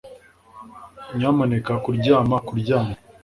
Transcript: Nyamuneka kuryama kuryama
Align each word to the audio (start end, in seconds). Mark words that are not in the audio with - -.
Nyamuneka 1.15 1.73
kuryama 1.83 2.35
kuryama 2.47 2.93